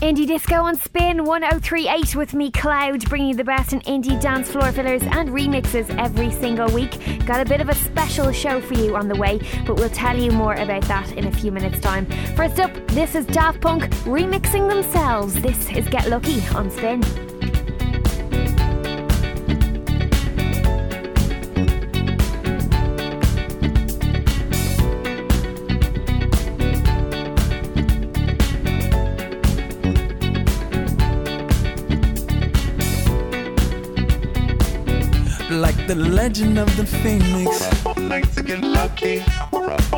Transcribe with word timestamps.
Indie 0.00 0.28
Disco 0.28 0.62
on 0.62 0.76
Spin 0.76 1.24
1038 1.24 2.14
with 2.14 2.32
me, 2.32 2.52
Clowd, 2.52 3.08
bringing 3.08 3.30
you 3.30 3.34
the 3.34 3.42
best 3.42 3.72
in 3.72 3.80
indie 3.80 4.20
dance 4.20 4.48
floor 4.48 4.70
fillers 4.70 5.02
and 5.02 5.30
remixes 5.30 5.90
every 5.98 6.30
single 6.30 6.70
week. 6.70 6.92
Got 7.26 7.40
a 7.40 7.44
bit 7.44 7.60
of 7.60 7.68
a 7.68 7.74
special 7.74 8.30
show 8.30 8.60
for 8.60 8.74
you 8.74 8.94
on 8.94 9.08
the 9.08 9.16
way, 9.16 9.40
but 9.66 9.74
we'll 9.74 9.90
tell 9.90 10.16
you 10.16 10.30
more 10.30 10.54
about 10.54 10.82
that 10.82 11.10
in 11.12 11.26
a 11.26 11.32
few 11.32 11.50
minutes' 11.50 11.80
time. 11.80 12.06
First 12.36 12.60
up, 12.60 12.70
this 12.88 13.16
is 13.16 13.26
Daft 13.26 13.60
Punk 13.60 13.90
remixing 14.04 14.68
themselves. 14.68 15.34
This 15.42 15.68
is 15.72 15.88
Get 15.88 16.08
Lucky 16.08 16.46
on 16.54 16.70
Spin. 16.70 17.27
The 35.88 35.94
legend 35.94 36.58
of 36.58 36.76
the 36.76 36.84
phoenix. 36.84 37.64
Lucky. 38.60 39.37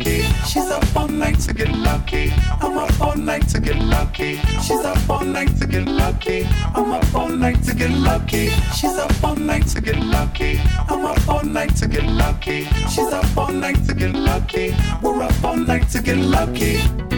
She's 0.00 0.70
up 0.70 0.96
all 0.96 1.08
night 1.08 1.40
to 1.40 1.52
get 1.52 1.72
lucky. 1.72 2.32
I'm 2.60 2.78
up 2.78 3.00
all 3.00 3.16
night 3.16 3.48
to 3.48 3.60
get 3.60 3.76
lucky. 3.76 4.36
She's 4.62 4.84
up 4.84 5.10
all 5.10 5.24
night 5.24 5.56
to 5.58 5.66
get 5.66 5.86
lucky. 5.86 6.46
I'm 6.74 6.92
up 6.92 7.14
all 7.14 7.28
night 7.28 7.62
to 7.64 7.74
get 7.74 7.90
lucky. 7.90 8.50
She's 8.76 8.96
up 8.96 9.24
all 9.24 9.36
night 9.36 9.66
to 9.68 9.80
get 9.80 9.98
lucky. 9.98 10.60
I'm 10.88 11.04
up 11.04 11.28
all 11.28 11.44
night 11.44 11.74
to 11.76 11.88
get 11.88 12.04
lucky. 12.04 12.64
She's 12.88 13.12
up 13.12 13.36
all 13.36 13.52
night 13.52 13.84
to 13.86 13.94
get 13.94 14.14
lucky. 14.14 14.74
We're 15.02 15.22
up 15.22 15.44
all 15.44 15.56
night 15.56 15.88
to 15.90 16.02
get 16.02 16.18
lucky. 16.18 17.17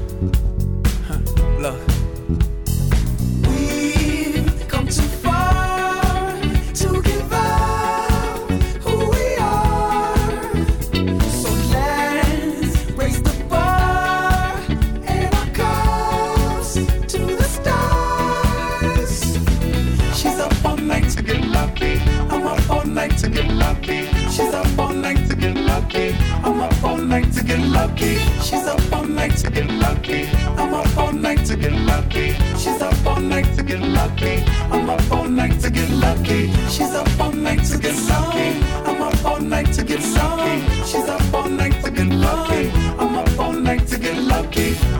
night 29.21 29.37
to 29.37 29.51
get 29.51 29.69
lucky. 29.69 30.27
I'm 30.57 30.73
up 30.73 30.97
all 30.97 31.13
night 31.13 31.45
to 31.45 31.55
get 31.55 31.73
lucky. 31.73 32.33
She's 32.61 32.81
up 32.81 33.05
all 33.05 33.21
night 33.21 33.49
to 33.55 33.61
get 33.61 33.79
lucky. 33.79 34.43
I'm 34.73 34.89
up 34.89 35.11
all 35.11 35.29
night 35.29 35.59
to 35.61 35.69
get 35.69 35.89
lucky. 35.91 36.51
She's 36.73 36.93
up 37.01 37.19
all 37.19 37.31
night 37.31 37.63
to 37.65 37.77
get 37.77 37.95
lucky. 38.09 38.49
I'm 38.89 39.01
up 39.01 39.23
all 39.23 39.39
night 39.39 39.71
to 39.73 39.83
get 39.83 40.01
lucky. 40.19 40.55
She's 40.89 41.07
up 41.15 41.33
all 41.33 41.49
night 41.49 41.75
to 41.83 41.91
get 41.91 42.07
lucky. 42.07 42.71
I'm 43.01 43.15
up 43.15 43.39
all 43.39 43.53
night 43.53 43.85
to 43.89 43.99
get 43.99 44.17
lucky. 44.17 44.90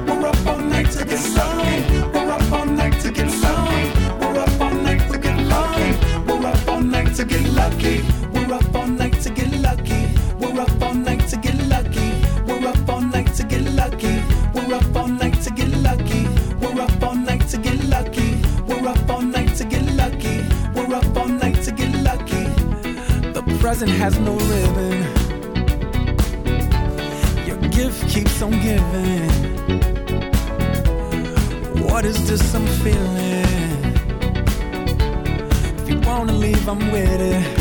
gonna 36.27 36.37
leave, 36.37 36.69
I'm 36.69 36.91
with 36.91 37.19
it 37.19 37.60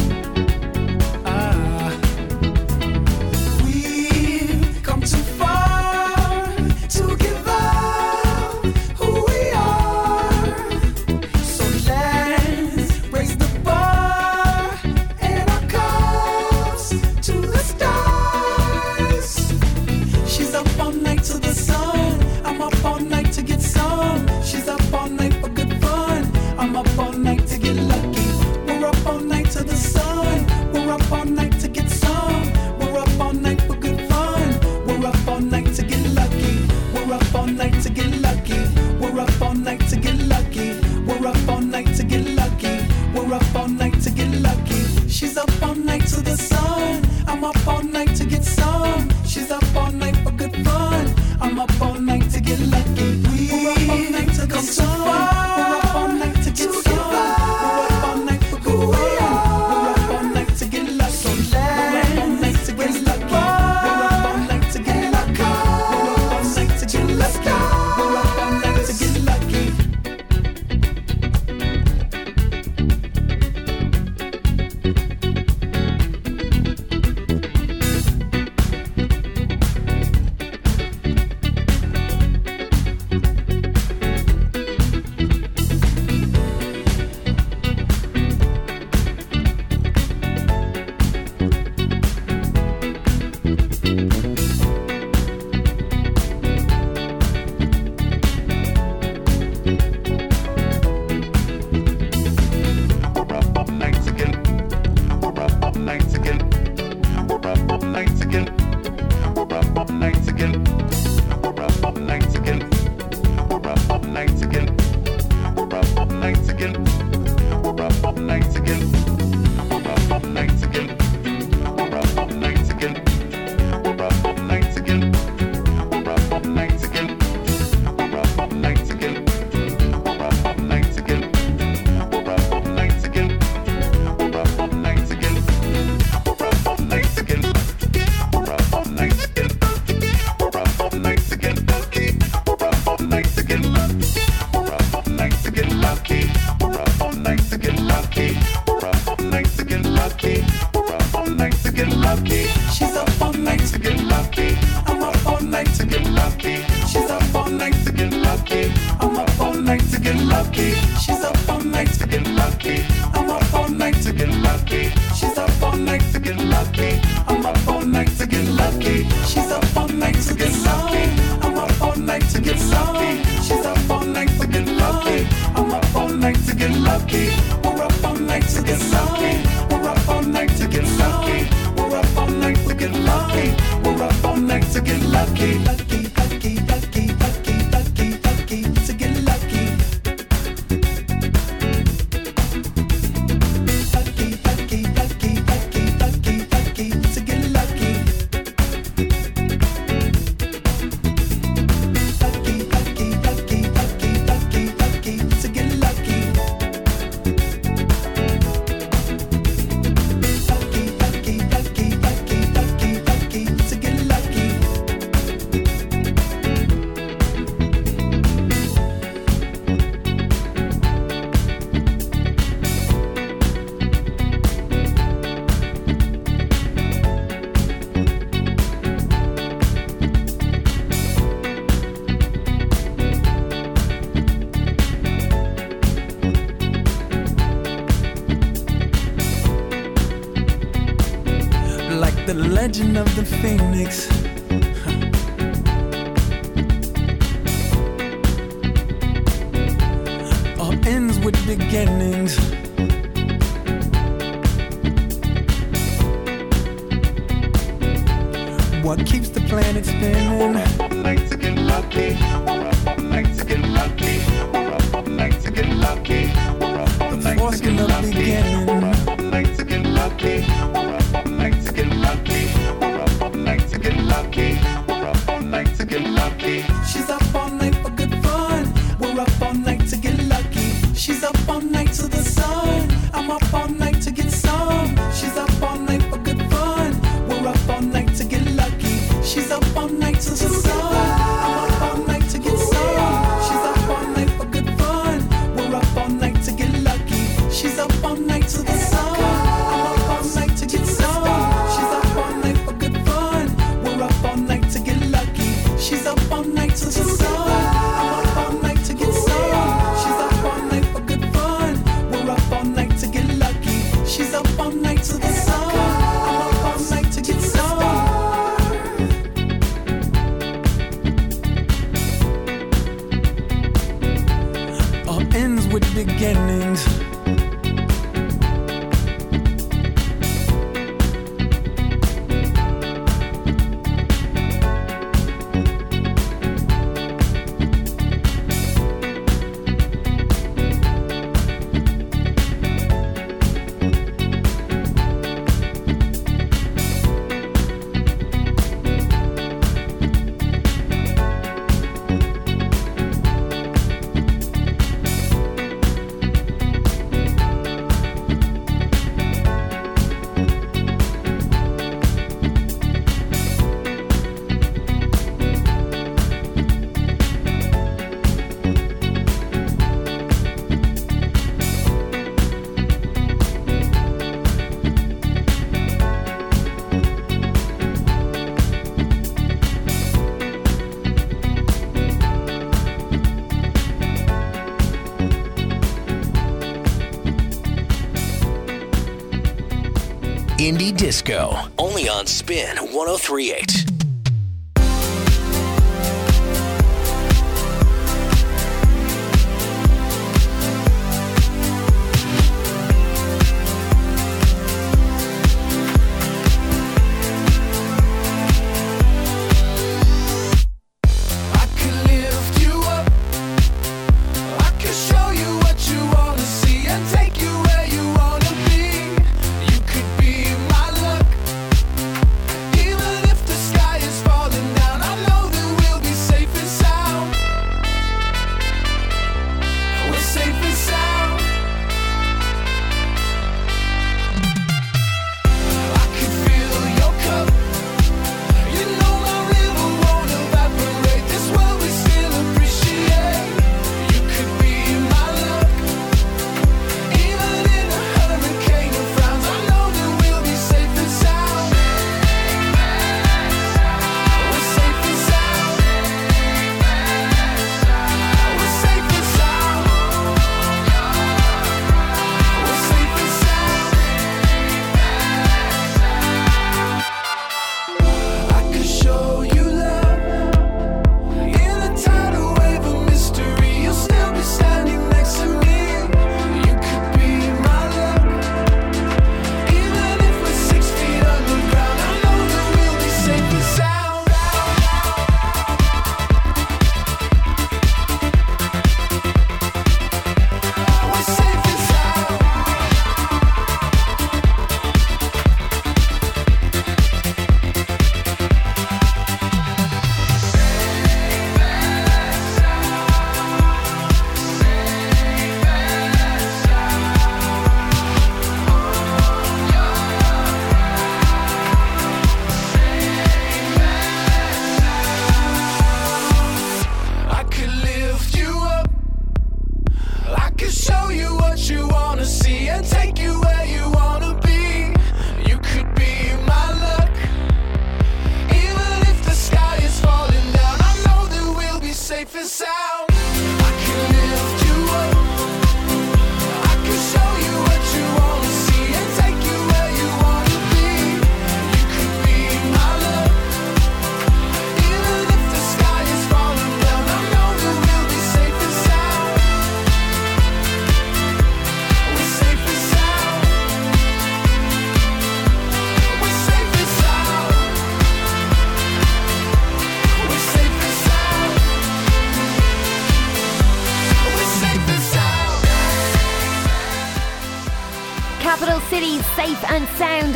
Indie 390.71 390.97
Disco, 390.97 391.57
only 391.79 392.09
on 392.09 392.29
Spin 392.29 392.77
1038. 392.77 393.90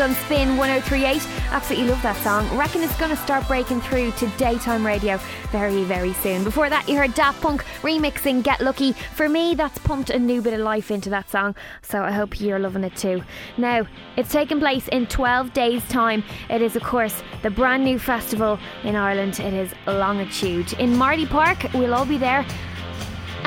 On 0.04 0.14
Spin 0.26 0.58
1038. 0.58 1.26
Absolutely 1.50 1.88
love 1.88 2.02
that 2.02 2.16
song. 2.18 2.46
Reckon 2.58 2.82
it's 2.82 2.96
going 2.98 3.10
to 3.10 3.16
start 3.16 3.48
breaking 3.48 3.80
through 3.80 4.10
to 4.12 4.26
daytime 4.36 4.84
radio 4.84 5.18
very, 5.50 5.82
very 5.84 6.12
soon. 6.12 6.44
Before 6.44 6.68
that, 6.68 6.86
you 6.86 6.98
heard 6.98 7.14
Daft 7.14 7.40
Punk 7.40 7.64
remixing 7.80 8.42
Get 8.42 8.60
Lucky. 8.60 8.92
For 8.92 9.30
me, 9.30 9.54
that's 9.54 9.78
pumped 9.78 10.10
a 10.10 10.18
new 10.18 10.42
bit 10.42 10.52
of 10.52 10.60
life 10.60 10.90
into 10.90 11.08
that 11.08 11.30
song, 11.30 11.56
so 11.80 12.02
I 12.02 12.10
hope 12.10 12.38
you're 12.38 12.58
loving 12.58 12.84
it 12.84 12.94
too. 12.96 13.22
Now, 13.56 13.86
it's 14.18 14.30
taking 14.30 14.58
place 14.58 14.88
in 14.88 15.06
12 15.06 15.54
days' 15.54 15.88
time. 15.88 16.22
It 16.50 16.60
is, 16.60 16.76
of 16.76 16.82
course, 16.82 17.22
the 17.42 17.48
brand 17.48 17.82
new 17.82 17.98
festival 17.98 18.58
in 18.82 18.96
Ireland. 18.96 19.40
It 19.40 19.54
is 19.54 19.72
Longitude. 19.86 20.74
In 20.74 20.98
Marlay 20.98 21.24
Park, 21.26 21.64
we'll 21.72 21.94
all 21.94 22.04
be 22.04 22.18
there 22.18 22.44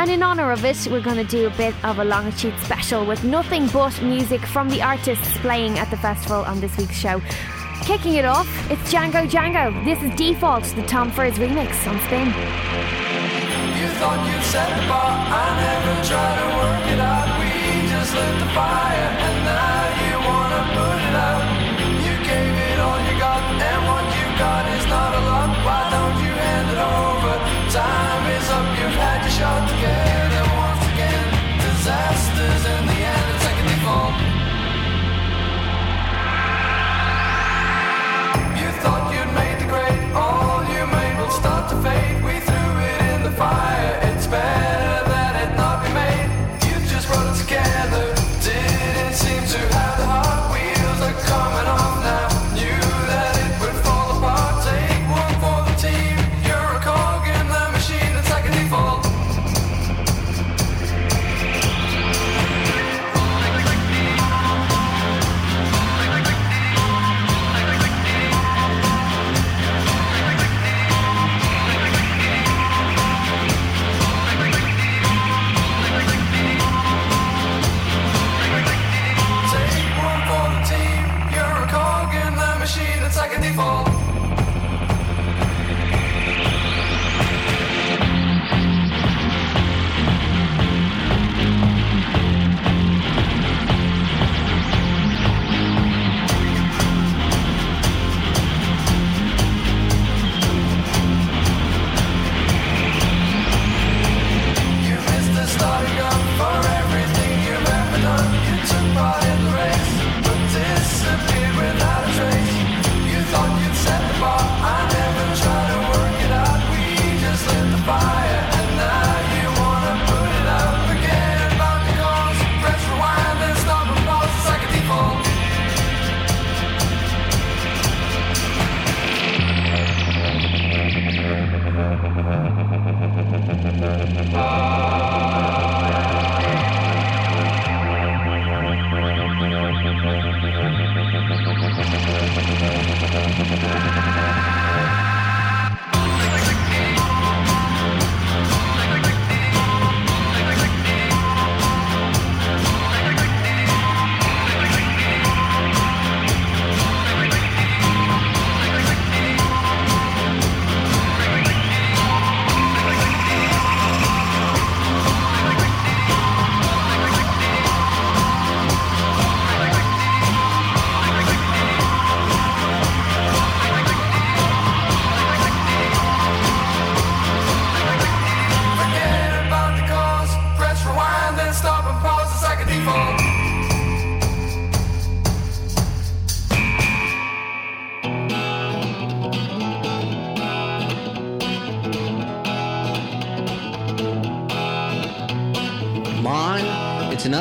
and 0.07 0.13
in 0.13 0.23
honour 0.23 0.51
of 0.51 0.63
it, 0.63 0.87
we're 0.89 1.01
going 1.01 1.17
to 1.17 1.25
do 1.25 1.47
a 1.47 1.49
bit 1.57 1.75
of 1.83 1.99
a 1.99 2.03
longitude 2.05 2.57
special 2.59 3.05
with 3.05 3.25
nothing 3.25 3.67
but 3.67 4.01
music 4.01 4.39
from 4.39 4.69
the 4.69 4.81
artists 4.81 5.37
playing 5.39 5.77
at 5.79 5.89
the 5.91 5.97
festival 5.97 6.45
on 6.45 6.61
this 6.61 6.77
week's 6.77 6.95
show. 6.95 7.21
Kicking 7.83 8.13
it 8.13 8.23
off, 8.23 8.47
it's 8.71 8.81
Django 8.93 9.27
Django. 9.27 9.67
This 9.83 10.01
is 10.01 10.15
Default, 10.15 10.63
the 10.75 10.83
Tom 10.83 11.11
Furse 11.11 11.33
remix 11.33 11.75
on 11.91 11.99
Spin. 12.07 12.27
You 13.75 13.87
thought 13.99 14.23
you 14.31 14.39
set 14.47 14.69
the 14.79 14.87
bar, 14.87 15.11
I 15.11 15.45
never 15.59 15.99
to 15.99 16.47
work 16.55 16.87
it 16.87 17.01
out. 17.03 17.27
We 17.39 17.51
just 17.91 18.15
lit 18.15 18.35
the 18.39 18.49
fire, 18.55 19.09
and 19.27 19.37
now 19.43 19.91
you 20.07 20.13
wanna 20.23 20.61
put 20.71 20.99
it 21.03 21.15
out. 21.19 21.43
You 21.83 22.15
gave 22.23 22.55
it 22.71 22.79
all 22.79 22.99
you 23.11 23.15
got, 23.19 23.43
and 23.59 23.81
what 23.91 24.05
you 24.15 24.27
got 24.39 24.63
is 24.71 24.85
not 24.87 25.11
a 25.19 25.21
lot. 25.27 25.49
Why 25.67 25.83
don't 25.91 26.17
you 26.23 26.31
hand 26.31 26.67
it 26.71 26.79
over? 26.79 27.33
Time 27.75 28.23
is 28.39 28.47
up, 28.55 28.67
you've 28.79 28.99
had 29.03 29.19
your 29.19 29.35
shot 29.35 29.67
together 29.67 29.96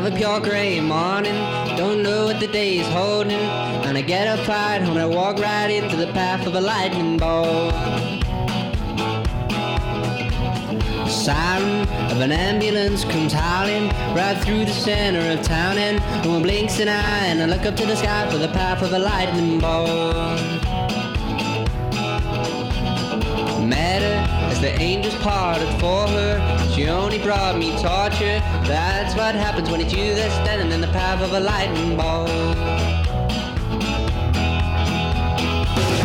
another 0.06 0.18
pure 0.18 0.40
gray 0.40 0.80
morning. 0.80 1.34
Don't 1.76 2.02
know 2.02 2.26
what 2.26 2.38
the 2.38 2.46
day 2.46 2.78
is 2.78 2.86
holding. 2.88 3.40
And 3.86 3.98
I 3.98 4.02
get 4.02 4.28
up 4.28 4.46
right 4.46 4.80
and 4.80 4.98
I 4.98 5.06
walk 5.06 5.38
right 5.38 5.68
into 5.68 5.96
the 5.96 6.06
path 6.12 6.46
of 6.46 6.54
a 6.54 6.60
lightning 6.60 7.16
bolt. 7.16 7.72
Siren 11.08 11.88
of 12.12 12.20
an 12.20 12.30
ambulance 12.30 13.04
comes 13.04 13.32
howling 13.32 13.88
right 14.14 14.36
through 14.44 14.64
the 14.64 14.72
center 14.72 15.20
of 15.32 15.44
town, 15.44 15.76
and 15.78 16.24
no 16.24 16.32
one 16.32 16.42
blinks 16.42 16.78
an 16.78 16.88
eye. 16.88 17.26
And 17.26 17.42
I 17.42 17.46
look 17.46 17.66
up 17.66 17.74
to 17.76 17.86
the 17.86 17.96
sky 17.96 18.28
for 18.30 18.38
the 18.38 18.48
path 18.48 18.82
of 18.82 18.92
a 18.92 18.98
lightning 18.98 19.58
bolt. 19.58 20.14
Met 23.66 24.02
her 24.02 24.50
as 24.50 24.60
the 24.60 24.70
angels 24.80 25.16
parted 25.16 25.68
for 25.80 26.06
her. 26.06 26.55
She 26.76 26.88
only 26.88 27.16
brought 27.16 27.56
me 27.56 27.70
torture. 27.80 28.38
That's 28.68 29.16
what 29.16 29.34
happens 29.34 29.70
when 29.70 29.80
it's 29.80 29.94
you 29.94 30.14
that's 30.14 30.34
standing 30.34 30.72
in 30.72 30.82
the 30.82 30.88
path 30.88 31.22
of 31.22 31.32
a 31.32 31.40
lightning 31.40 31.96
bolt. 31.96 32.28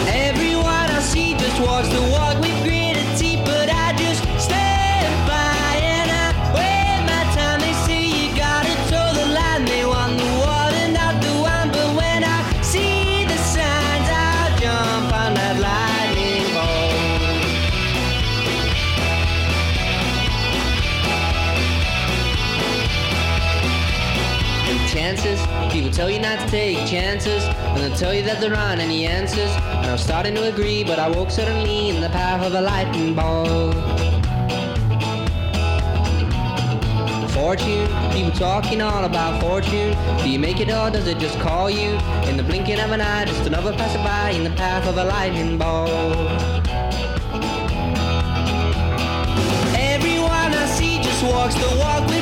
Everyone 0.07 0.87
I 0.95 1.01
see 1.01 1.33
just 1.33 1.59
walks 1.59 1.89
the 1.89 1.99
people 25.91 26.05
tell 26.05 26.09
you 26.09 26.21
not 26.21 26.39
to 26.39 26.47
take 26.47 26.77
chances, 26.87 27.43
and 27.43 27.77
they'll 27.77 27.97
tell 27.97 28.13
you 28.13 28.23
that 28.23 28.39
there 28.39 28.55
aren't 28.55 28.81
any 28.81 29.05
answers. 29.05 29.51
And 29.81 29.87
I'm 29.87 29.97
starting 29.97 30.35
to 30.35 30.47
agree, 30.47 30.83
but 30.83 30.99
I 30.99 31.09
woke 31.09 31.31
suddenly 31.31 31.89
in 31.89 32.01
the 32.01 32.09
path 32.09 32.45
of 32.45 32.53
a 32.53 32.61
lightning 32.61 33.13
bolt. 33.13 33.75
Fortune? 37.31 37.87
People 38.11 38.31
talking 38.31 38.81
all 38.81 39.03
about 39.05 39.41
fortune. 39.41 39.95
Do 40.23 40.29
you 40.29 40.39
make 40.39 40.59
it 40.59 40.69
or 40.69 40.89
does 40.91 41.07
it 41.07 41.17
just 41.17 41.37
call 41.39 41.69
you? 41.69 41.97
In 42.29 42.37
the 42.37 42.43
blinking 42.43 42.79
of 42.79 42.91
an 42.91 43.01
eye, 43.01 43.25
just 43.25 43.45
another 43.47 43.73
passerby 43.73 44.37
in 44.37 44.43
the 44.43 44.55
path 44.55 44.87
of 44.87 44.97
a 44.97 45.03
lightning 45.03 45.57
bolt. 45.57 45.89
Everyone 49.75 50.53
I 50.53 50.65
see 50.67 51.01
just 51.01 51.23
walks 51.23 51.55
the 51.55 51.77
walk 51.79 52.07
with 52.07 52.20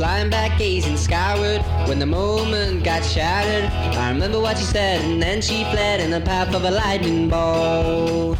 lying 0.00 0.30
back 0.30 0.58
gazing 0.58 0.96
skyward 0.96 1.62
when 1.88 1.98
the 1.98 2.06
moment 2.06 2.84
got 2.84 3.04
shattered. 3.04 3.64
I 3.96 4.10
remember 4.10 4.40
what 4.40 4.58
she 4.58 4.64
said, 4.64 5.04
and 5.04 5.22
then 5.22 5.40
she 5.40 5.64
fled 5.64 6.00
in 6.00 6.10
the 6.10 6.20
path 6.20 6.54
of 6.54 6.64
a 6.64 6.70
lightning 6.70 7.28
bolt. 7.28 8.38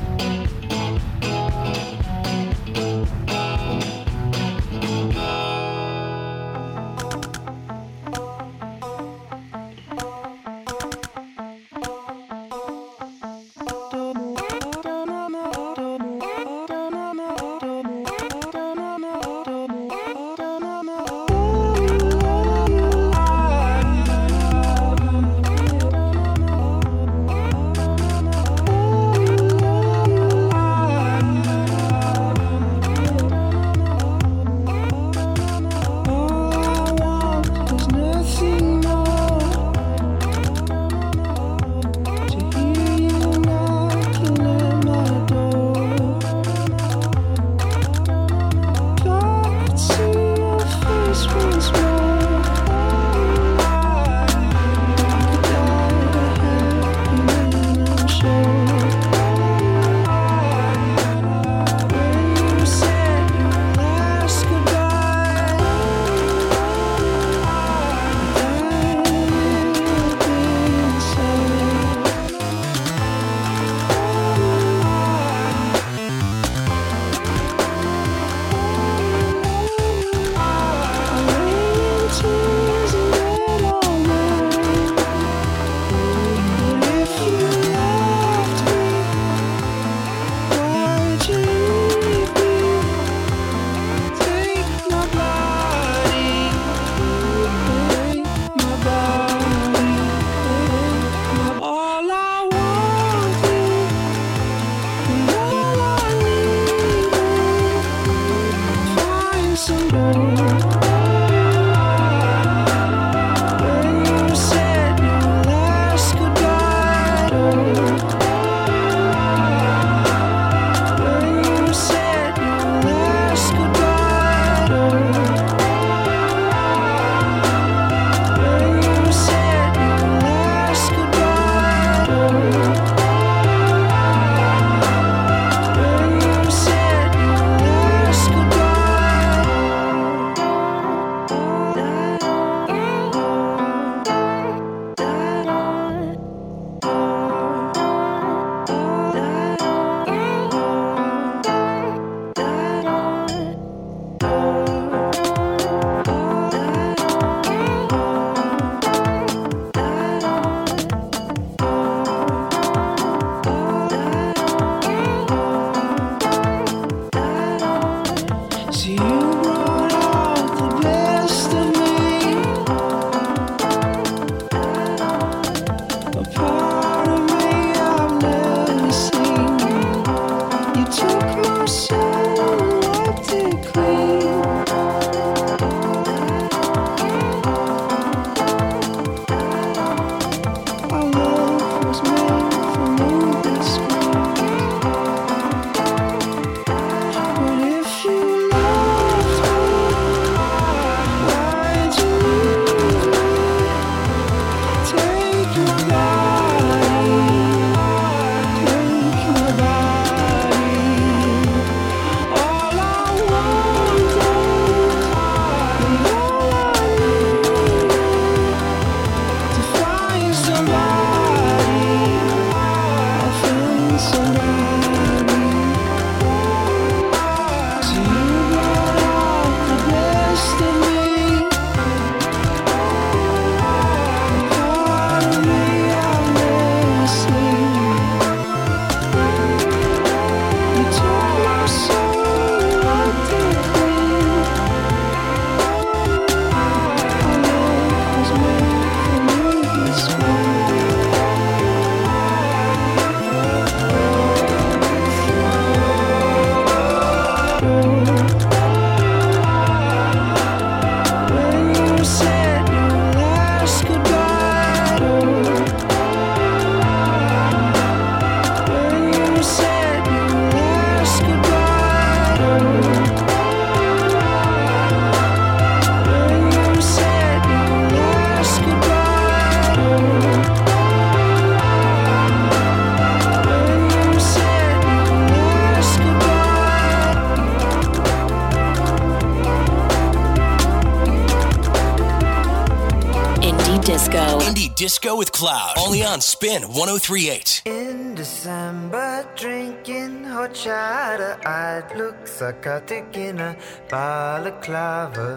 Clowd. 295.39 295.75
Only 295.79 296.03
on 296.03 296.21
Spin 296.21 296.63
1038. 296.63 297.63
In 297.65 298.17
December, 298.17 299.25
drinking 299.37 300.25
horchata, 300.25 301.39
i 301.47 301.81
look 301.97 302.27
psychotic 302.27 303.17
in 303.17 303.39
a 303.39 303.57
balaclava. 303.89 305.37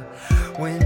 When 0.57 0.81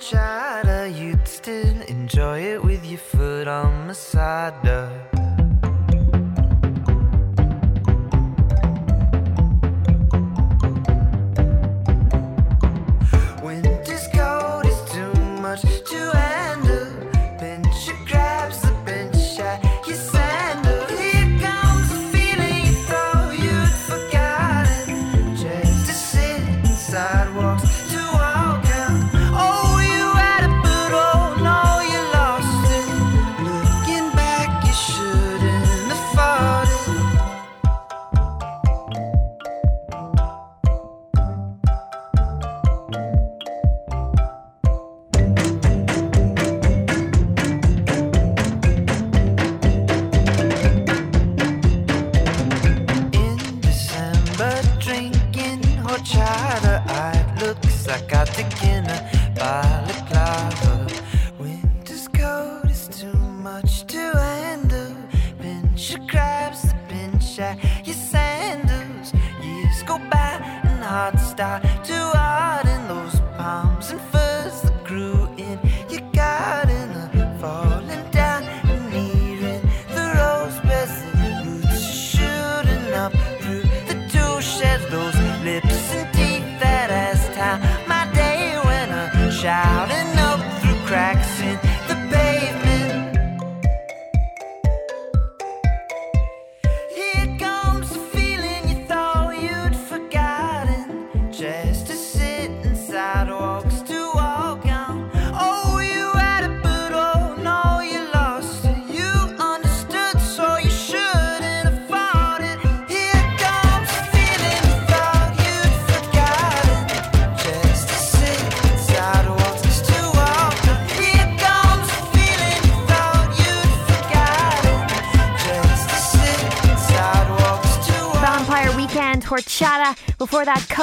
Chatter, 0.00 0.68
uh, 0.70 0.84
you'd 0.86 1.26
still 1.28 1.80
enjoy 1.82 2.40
it 2.40 2.64
with 2.64 2.84
your 2.84 2.98
foot 2.98 3.46
on 3.46 3.86
my 3.86 3.92
side 3.92 4.60
door. 4.62 5.13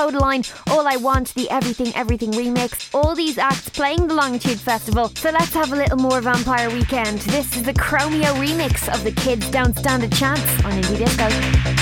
Kodaline, 0.02 0.52
All 0.72 0.88
I 0.88 0.96
Want, 0.96 1.32
the 1.36 1.48
Everything 1.52 1.94
Everything 1.96 2.32
remix, 2.32 2.90
all 2.92 3.14
these 3.14 3.38
acts 3.38 3.70
playing 3.70 4.08
the 4.08 4.16
Longitude 4.16 4.60
Festival. 4.60 5.10
So 5.10 5.30
let's 5.30 5.54
have 5.54 5.72
a 5.72 5.76
little 5.76 5.98
more 5.98 6.22
Vampire 6.22 6.72
Weekend. 6.72 7.20
This 7.20 7.56
is 7.56 7.62
the 7.62 7.74
Chromeo 7.74 8.34
remix 8.44 8.92
of 8.92 9.04
the 9.04 9.12
Kids 9.12 9.48
Don't 9.52 9.78
Stand 9.78 10.04
a 10.04 10.10
Chance 10.10 10.66
on 10.66 10.72
Indie 10.72 10.98
Disco. 10.98 11.81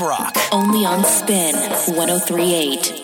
rock. 0.00 0.36
Only 0.52 0.84
on 0.84 1.04
Spin 1.04 1.54
1038. 1.94 2.97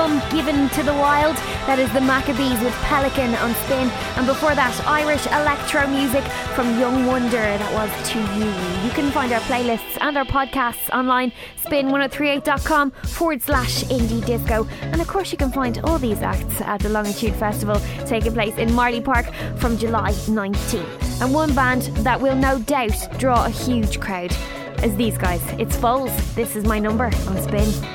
album 0.00 0.30
Given 0.30 0.68
to 0.70 0.82
the 0.82 0.94
Wild. 0.94 1.36
That 1.66 1.78
is 1.78 1.92
the 1.92 2.00
Maccabees 2.00 2.58
with 2.60 2.72
Pelican 2.84 3.34
on 3.34 3.54
spin. 3.54 3.88
And 4.16 4.26
before 4.26 4.54
that, 4.54 4.74
Irish 4.86 5.26
electro 5.26 5.86
music 5.88 6.24
from 6.54 6.78
Young 6.78 7.06
Wonder. 7.06 7.36
That 7.36 7.72
was 7.74 7.90
To 8.10 8.18
You. 8.18 8.46
You 8.86 8.90
can 8.94 9.10
find 9.10 9.30
our 9.32 9.40
playlists 9.40 9.98
and 10.00 10.16
our 10.16 10.24
podcasts 10.24 10.88
online, 10.90 11.32
spin1038.com 11.64 12.90
forward 12.92 13.42
slash 13.42 13.84
indie 13.84 14.24
disco. 14.24 14.66
And 14.80 15.00
of 15.02 15.08
course, 15.08 15.32
you 15.32 15.38
can 15.38 15.52
find 15.52 15.78
all 15.84 15.98
these 15.98 16.22
acts 16.22 16.60
at 16.62 16.80
the 16.80 16.88
Longitude 16.88 17.34
Festival 17.34 17.76
taking 18.06 18.32
place 18.32 18.56
in 18.56 18.70
Marlay 18.70 19.04
Park 19.04 19.26
from 19.58 19.76
July 19.76 20.12
19th. 20.12 21.20
And 21.20 21.34
one 21.34 21.54
band 21.54 21.82
that 22.06 22.18
will 22.20 22.36
no 22.36 22.58
doubt 22.60 23.18
draw 23.18 23.44
a 23.44 23.50
huge 23.50 24.00
crowd 24.00 24.34
is 24.82 24.96
these 24.96 25.18
guys. 25.18 25.42
It's 25.58 25.76
Foals. 25.76 26.34
This 26.34 26.56
is 26.56 26.64
my 26.64 26.78
number 26.78 27.04
on 27.04 27.42
Spin. 27.42 27.89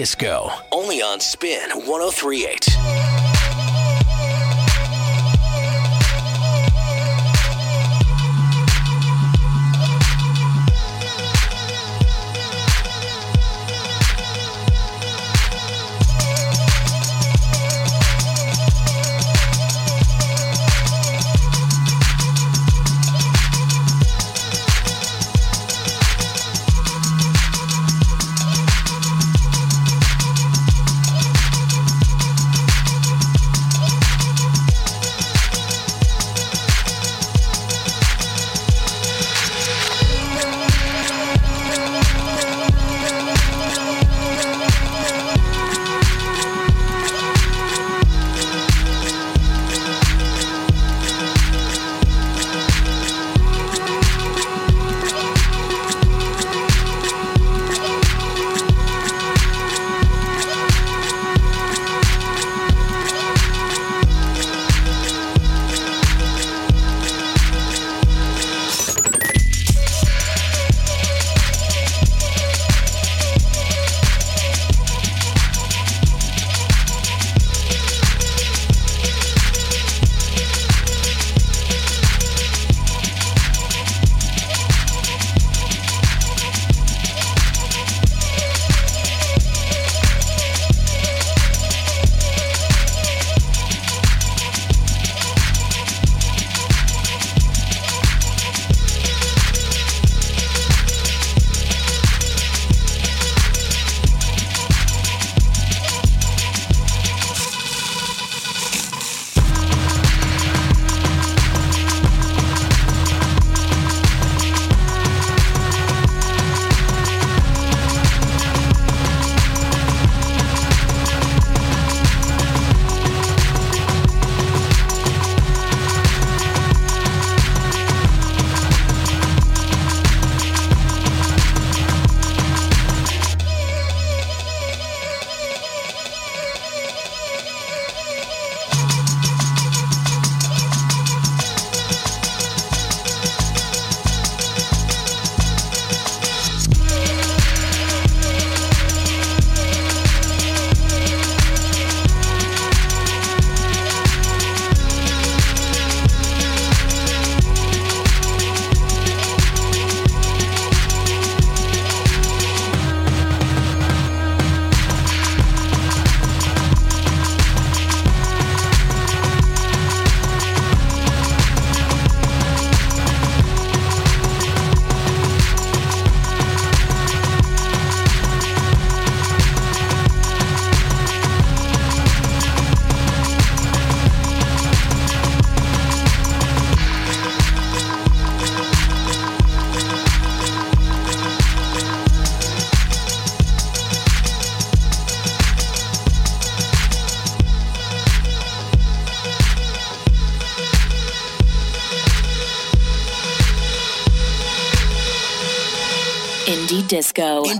Disco. 0.00 0.50
Only 0.72 1.02
on 1.02 1.20
Spin 1.20 1.68
1038. 1.84 2.59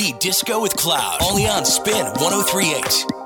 indie 0.01 0.19
disco 0.19 0.61
with 0.61 0.77
Clowd, 0.77 1.19
only 1.23 1.47
on 1.47 1.65
Spin 1.65 2.07
1038. 2.07 3.20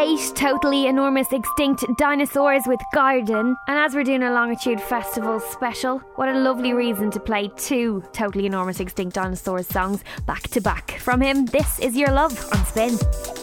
eight 0.00 0.32
totally 0.34 0.86
enormous 0.86 1.30
extinct 1.30 1.84
dinosaurs 1.98 2.62
with 2.66 2.80
garden. 2.94 3.54
And 3.68 3.78
as 3.78 3.94
we're 3.94 4.04
doing 4.04 4.22
a 4.22 4.32
Longitude 4.32 4.80
Festival 4.80 5.38
special, 5.40 5.98
what 6.14 6.28
a 6.28 6.38
lovely 6.38 6.72
reason 6.72 7.10
to 7.10 7.20
play 7.20 7.50
two 7.56 8.02
totally 8.12 8.46
enormous 8.46 8.80
extinct 8.80 9.14
dinosaurs 9.14 9.66
songs 9.66 10.02
back 10.26 10.42
to 10.48 10.60
back. 10.62 10.92
From 10.92 11.20
him, 11.20 11.44
this 11.46 11.78
is 11.80 11.96
Your 11.96 12.12
Love 12.12 12.32
on 12.52 12.64
Spin. 12.64 13.39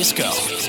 Disco. 0.00 0.59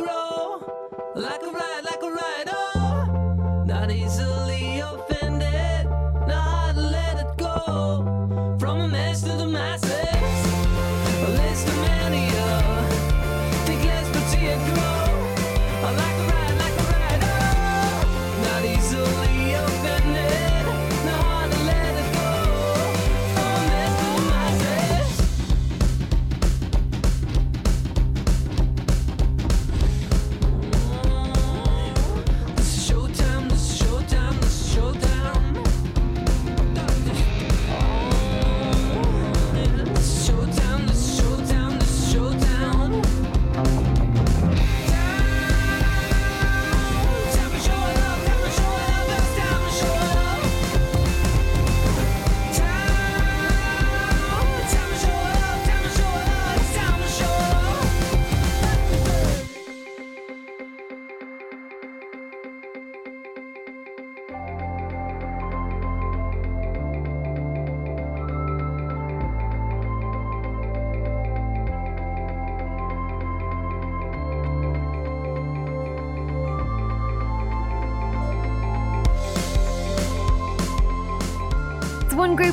Like 0.00 1.42
a 1.42 1.50
ride, 1.50 1.82
like 1.84 2.02
a 2.02 2.10
ride, 2.10 2.48
oh. 2.48 3.64
Not 3.66 3.90
easily 3.90 4.57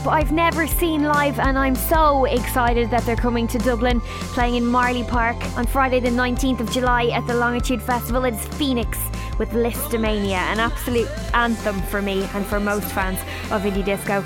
I've 0.10 0.32
never 0.32 0.68
seen 0.68 1.04
live, 1.04 1.40
and 1.40 1.58
I'm 1.58 1.76
so 1.76 2.26
excited 2.26 2.92
that 2.92 3.04
they're 3.06 3.16
coming 3.16 3.48
to 3.48 3.58
Dublin, 3.58 4.02
playing 4.34 4.56
in 4.56 4.64
Marlay 4.64 5.08
Park 5.08 5.36
on 5.58 5.66
Friday, 5.66 6.00
the 6.00 6.10
19th 6.10 6.60
of 6.60 6.72
July 6.72 7.08
at 7.08 7.26
the 7.26 7.34
Longitude 7.34 7.82
Festival. 7.82 8.26
It's 8.26 8.46
Phoenix 8.58 9.00
with 9.40 9.50
Lisztomania, 9.52 10.38
an 10.38 10.60
absolute 10.60 11.10
anthem 11.34 11.82
for 11.84 12.02
me 12.02 12.24
and 12.34 12.46
for 12.46 12.60
most 12.60 12.88
fans 12.92 13.20
of 13.52 13.64
indie 13.64 13.84
disco. 13.84 14.24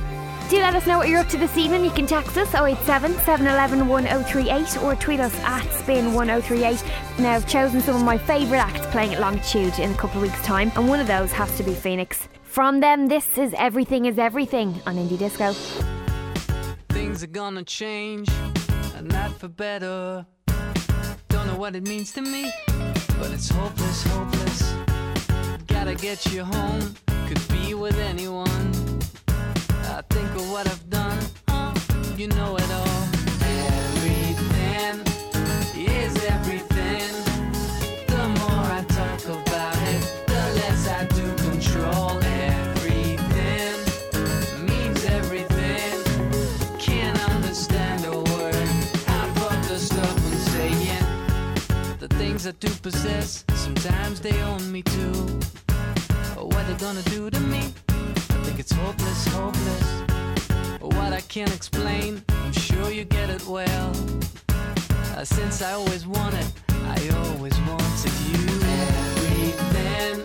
Do 0.50 0.58
let 0.58 0.76
us 0.76 0.86
know 0.86 0.98
what 0.98 1.08
you're 1.08 1.20
up 1.20 1.30
to 1.30 1.38
this 1.38 1.56
evening. 1.58 1.86
You 1.86 1.92
can 1.92 2.08
text 2.08 2.36
us 2.36 2.54
087 2.54 3.14
711 3.20 3.88
1038 3.88 4.84
or 4.84 4.96
tweet 4.96 5.20
us 5.20 5.36
at 5.44 5.64
spin1038. 5.64 7.20
Now, 7.20 7.36
I've 7.36 7.48
chosen 7.48 7.82
some 7.82 7.96
of 7.96 8.04
my 8.04 8.18
favourite 8.18 8.62
acts 8.62 8.86
playing 8.88 9.14
at 9.14 9.22
Longitude 9.22 9.78
in 9.80 9.92
a 9.92 9.96
couple 9.96 10.18
of 10.18 10.24
weeks' 10.24 10.44
time, 10.44 10.72
and 10.76 10.90
one 10.90 11.00
of 11.00 11.08
those 11.08 11.32
has 11.32 11.56
to 11.58 11.64
be 11.64 11.74
Phoenix. 11.74 12.28
From 12.50 12.80
them, 12.80 13.06
this 13.06 13.38
is 13.38 13.54
Everything 13.60 14.06
is 14.06 14.18
Everything 14.18 14.82
on 14.88 14.96
Indie 14.96 15.20
Disco. 15.20 15.54
Things 16.90 17.24
are 17.24 17.28
gonna 17.28 17.64
change, 17.64 18.28
and 18.96 19.08
not 19.08 19.32
for 19.34 19.48
better. 19.48 20.26
Don't 21.28 21.46
know 21.46 21.58
what 21.58 21.76
it 21.76 21.88
means 21.88 22.12
to 22.14 22.24
me, 22.24 22.52
but 23.20 23.30
it's 23.32 23.50
hopeless, 23.50 24.04
hopeless. 24.08 24.74
Gotta 25.68 25.94
get 25.94 26.26
you 26.34 26.44
home, 26.44 26.96
could 27.28 27.48
be 27.50 27.76
with 27.76 27.98
anyone. 28.00 28.74
I 29.86 30.02
think 30.10 30.30
of 30.36 30.52
what 30.52 30.68
I've 30.68 30.90
done, 30.90 31.20
uh, 31.50 31.76
you 32.18 32.30
know 32.30 32.58
it 32.58 32.72
all. 32.72 33.04
Everything 33.44 35.06
is 35.78 36.26
everything. 36.26 36.79
I 52.50 52.52
do 52.54 52.70
possess, 52.82 53.46
sometimes 53.54 54.20
they 54.22 54.36
own 54.42 54.72
me 54.72 54.82
too. 54.82 55.14
What 56.36 56.66
they're 56.66 56.80
gonna 56.80 57.04
do 57.04 57.30
to 57.30 57.40
me? 57.42 57.60
I 57.90 58.38
think 58.44 58.60
it's 58.60 58.72
hopeless, 58.72 59.28
hopeless. 59.28 60.80
What 60.82 61.14
I 61.14 61.22
can't 61.28 61.54
explain, 61.54 62.24
I'm 62.28 62.52
sure 62.52 62.90
you 62.90 63.04
get 63.04 63.30
it 63.30 63.46
well. 63.46 63.92
Uh, 65.16 65.24
since 65.24 65.62
I 65.62 65.74
always 65.74 66.08
wanted, 66.08 66.48
I 66.70 66.98
always 67.24 67.56
wanted 67.70 68.14
you. 68.32 68.48
Everything 68.98 70.24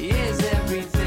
is 0.00 0.42
everything. 0.54 1.01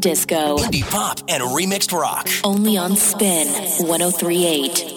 disco, 0.00 0.56
indie 0.58 0.88
pop, 0.88 1.20
and 1.28 1.42
remixed 1.42 1.96
rock. 1.96 2.28
Only 2.42 2.76
on 2.76 2.96
Spin 2.96 3.46
1038. 3.86 4.89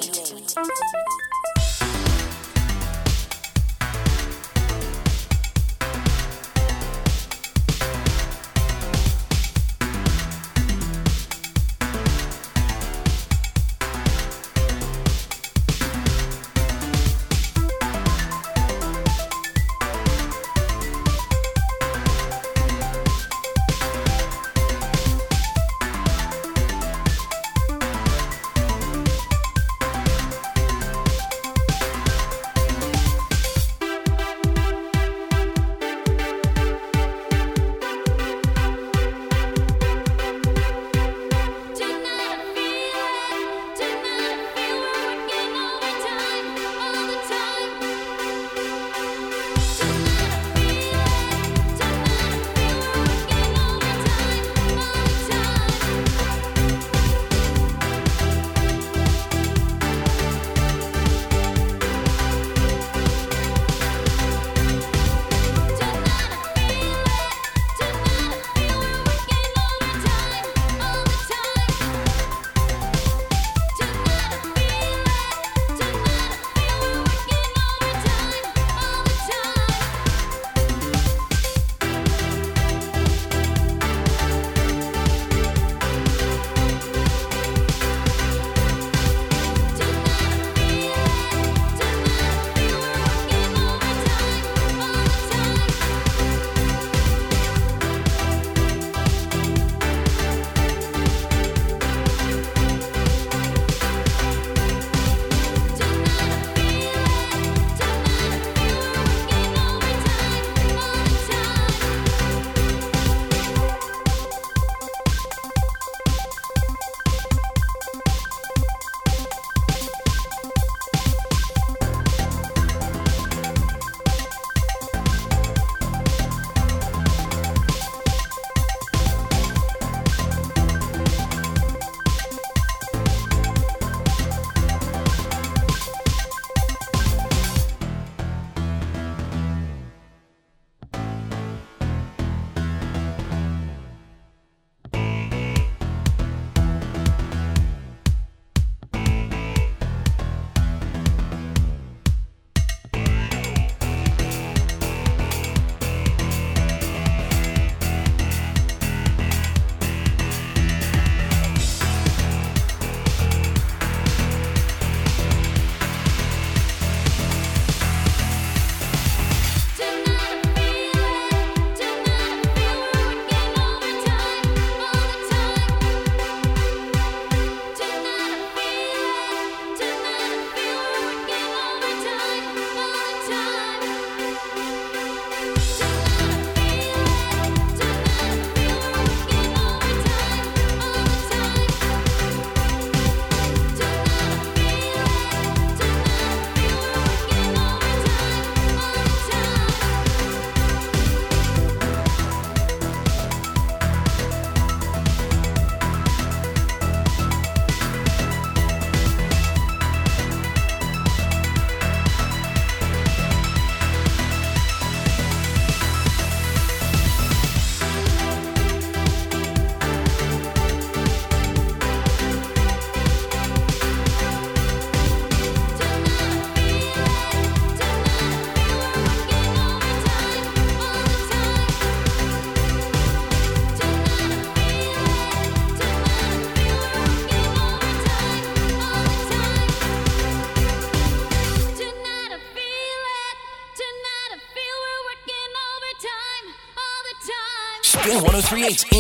create 248.54 248.93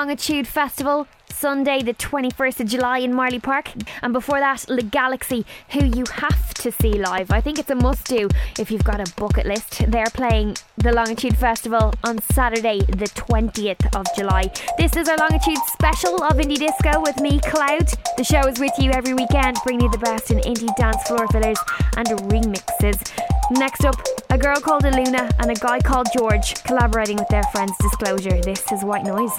Longitude 0.00 0.48
Festival, 0.48 1.06
Sunday, 1.30 1.82
the 1.82 1.92
21st 1.92 2.60
of 2.60 2.68
July 2.68 3.00
in 3.00 3.12
Marlay 3.12 3.38
Park. 3.38 3.68
And 4.00 4.14
before 4.14 4.40
that, 4.40 4.66
Le 4.66 4.80
Galaxie, 4.80 5.44
who 5.72 5.84
you 5.84 6.04
have 6.12 6.54
to 6.54 6.72
see 6.72 6.94
live. 6.94 7.30
I 7.30 7.42
think 7.42 7.58
it's 7.58 7.68
a 7.68 7.74
must 7.74 8.06
do 8.06 8.30
if 8.58 8.70
you've 8.70 8.82
got 8.82 9.06
a 9.06 9.12
bucket 9.20 9.44
list. 9.44 9.82
They're 9.88 10.06
playing 10.06 10.56
the 10.78 10.92
Longitude 10.92 11.36
Festival 11.36 11.92
on 12.02 12.18
Saturday, 12.32 12.78
the 12.78 13.12
20th 13.12 13.94
of 13.94 14.06
July. 14.16 14.50
This 14.78 14.96
is 14.96 15.06
our 15.06 15.18
Longitude 15.18 15.58
special 15.66 16.24
of 16.24 16.38
Indie 16.38 16.56
Disco 16.56 17.02
with 17.02 17.20
me, 17.20 17.38
Clowd. 17.40 17.92
The 18.16 18.24
show 18.24 18.48
is 18.48 18.58
with 18.58 18.72
you 18.78 18.92
every 18.92 19.12
weekend, 19.12 19.58
bringing 19.66 19.84
you 19.84 19.90
the 19.90 19.98
best 19.98 20.30
in 20.30 20.38
indie 20.38 20.74
dance 20.76 21.02
floor 21.02 21.28
fillers 21.28 21.58
and 21.98 22.08
remixes. 22.32 22.98
Next 23.50 23.84
up, 23.84 23.96
a 24.30 24.38
girl 24.38 24.56
called 24.56 24.84
Aluna 24.84 25.30
and 25.40 25.50
a 25.50 25.54
guy 25.60 25.78
called 25.78 26.08
George 26.16 26.54
collaborating 26.64 27.18
with 27.18 27.28
their 27.28 27.44
friends 27.52 27.72
Disclosure. 27.82 28.40
This 28.40 28.64
is 28.72 28.82
White 28.82 29.04
Noise. 29.04 29.38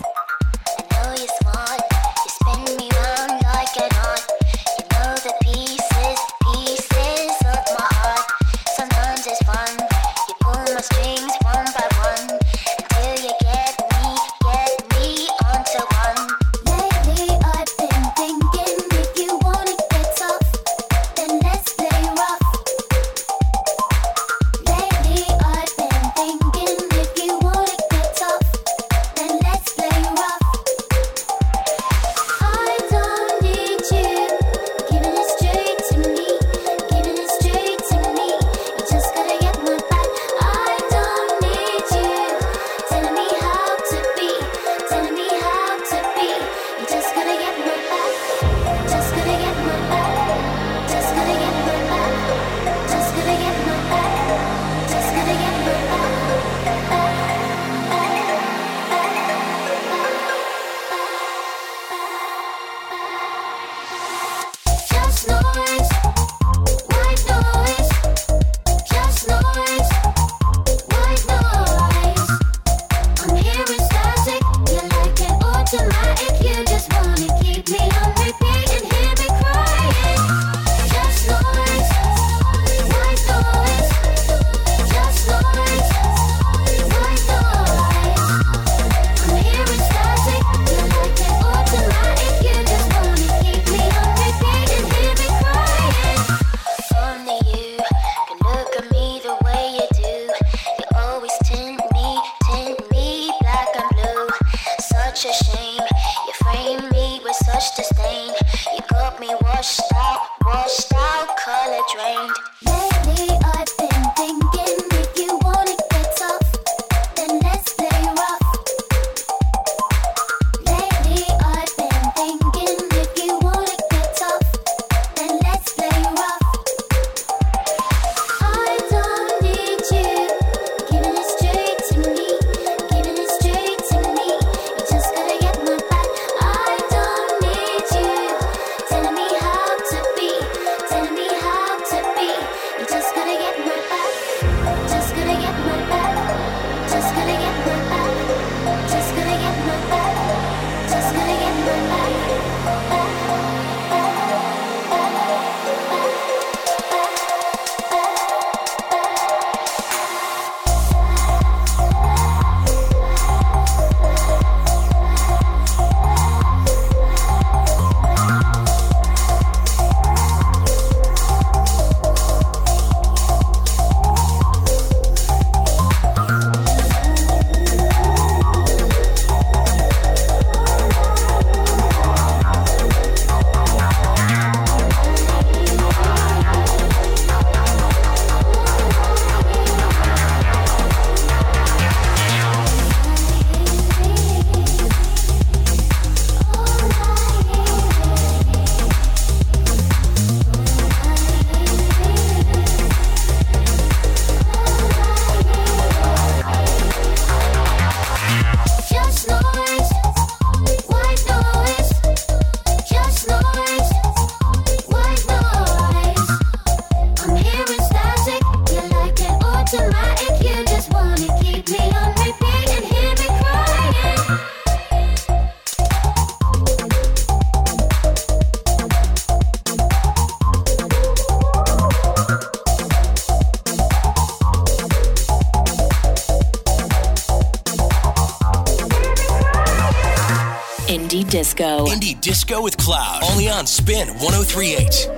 Spin 243.71 244.09
1038. 244.19 245.10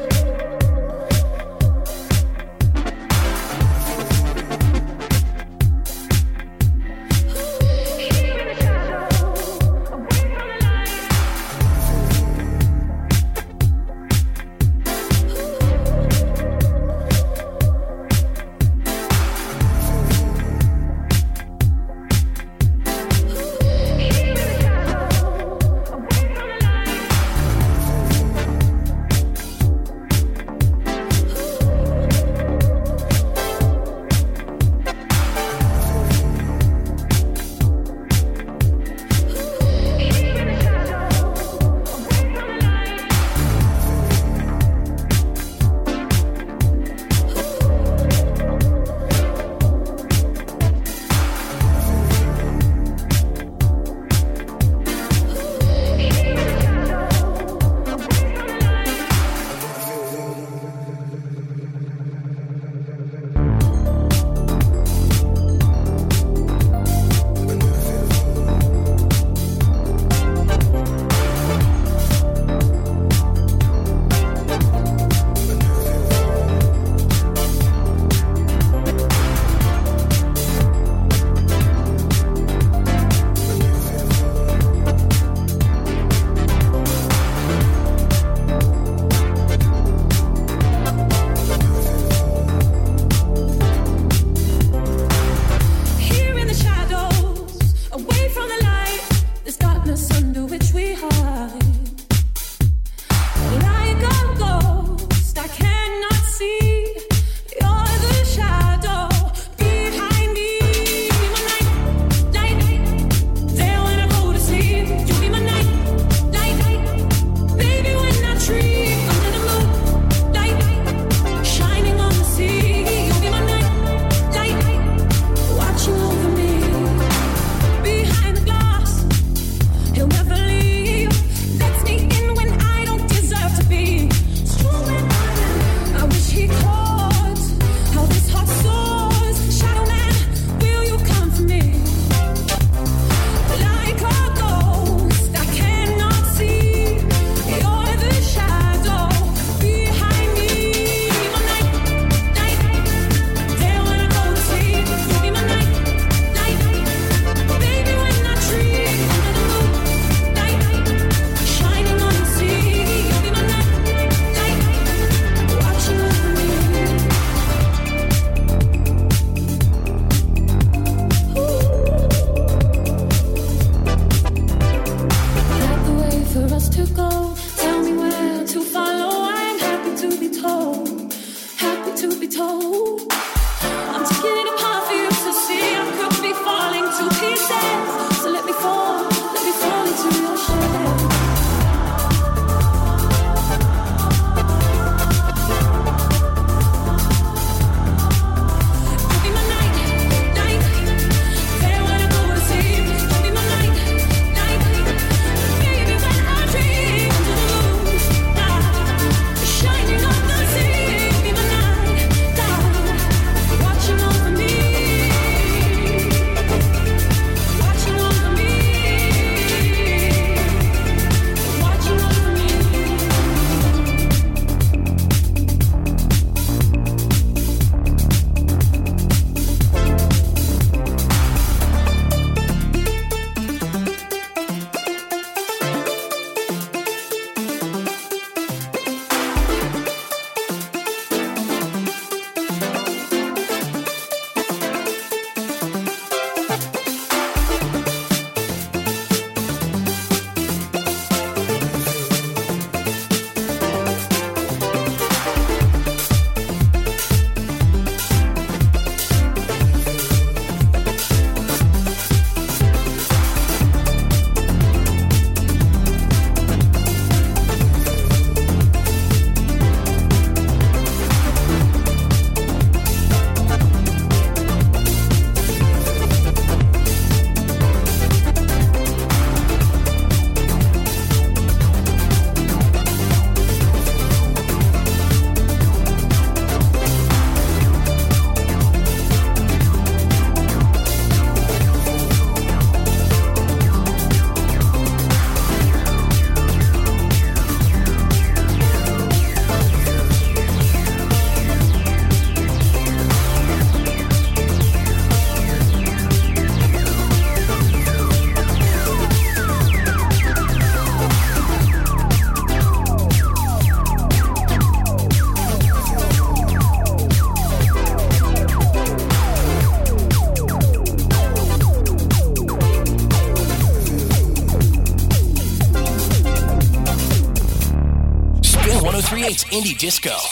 Indie 329.53 329.75
Disco. 329.77 330.22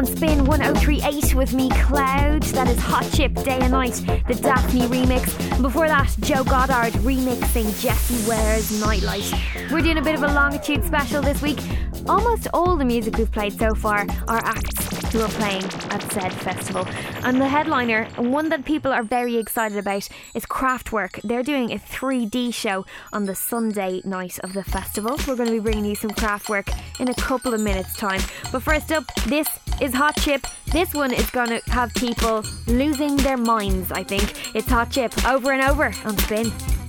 On 0.00 0.06
Spin 0.06 0.46
1038 0.46 1.34
with 1.34 1.52
me, 1.52 1.68
Clowd. 1.68 2.42
That 2.54 2.68
is 2.68 2.78
Hot 2.78 3.06
Chip 3.12 3.34
Day 3.34 3.58
and 3.60 3.72
Night, 3.72 3.92
the 4.26 4.34
Daphni 4.34 4.86
remix. 4.86 5.38
And 5.52 5.60
before 5.60 5.88
that, 5.88 6.16
Joe 6.20 6.42
Goddard 6.42 6.94
remixing 7.02 7.78
Jessie 7.82 8.26
Ware's 8.26 8.80
Nightlight. 8.80 9.30
We're 9.70 9.82
doing 9.82 9.98
a 9.98 10.02
bit 10.02 10.14
of 10.14 10.22
a 10.22 10.28
longitude 10.28 10.86
special 10.86 11.20
this 11.20 11.42
week. 11.42 11.58
Almost 12.08 12.48
all 12.54 12.76
the 12.76 12.84
music 12.86 13.18
we've 13.18 13.30
played 13.30 13.58
so 13.58 13.74
far 13.74 14.06
are 14.26 14.40
acts 14.42 14.89
who 15.12 15.20
are 15.20 15.28
playing 15.28 15.64
at 15.64 16.02
said 16.12 16.32
festival. 16.32 16.86
And 17.24 17.40
the 17.40 17.48
headliner, 17.48 18.04
one 18.16 18.48
that 18.50 18.64
people 18.64 18.92
are 18.92 19.02
very 19.02 19.36
excited 19.36 19.78
about, 19.78 20.08
is 20.34 20.46
Kraftwerk. 20.46 21.20
They're 21.22 21.42
doing 21.42 21.72
a 21.72 21.76
3D 21.76 22.54
show 22.54 22.86
on 23.12 23.24
the 23.24 23.34
Sunday 23.34 24.02
night 24.04 24.38
of 24.40 24.52
the 24.52 24.64
festival. 24.64 25.16
We're 25.26 25.36
going 25.36 25.48
to 25.48 25.54
be 25.54 25.60
bringing 25.60 25.84
you 25.84 25.94
some 25.94 26.10
Kraftwerk 26.10 26.72
in 27.00 27.08
a 27.08 27.14
couple 27.14 27.54
of 27.54 27.60
minutes' 27.60 27.96
time. 27.96 28.20
But 28.52 28.62
first 28.62 28.92
up, 28.92 29.04
this 29.26 29.48
is 29.80 29.94
Hot 29.94 30.16
Chip. 30.16 30.46
This 30.66 30.94
one 30.94 31.12
is 31.12 31.30
going 31.30 31.48
to 31.48 31.60
have 31.70 31.92
people 31.94 32.44
losing 32.66 33.16
their 33.16 33.36
minds, 33.36 33.92
I 33.92 34.04
think. 34.04 34.54
It's 34.54 34.68
Hot 34.68 34.90
Chip 34.90 35.12
over 35.26 35.52
and 35.52 35.62
over 35.62 35.92
on 36.04 36.16
Spin. 36.18 36.79